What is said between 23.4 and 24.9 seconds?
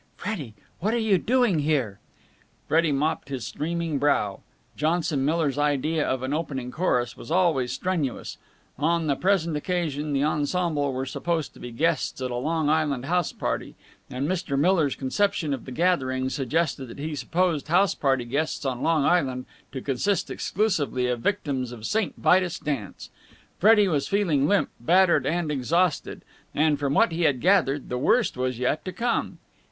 Freddie was feeling limp,